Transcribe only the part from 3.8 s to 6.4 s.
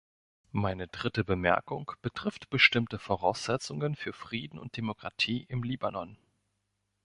für Frieden und Demokratie im Libanon.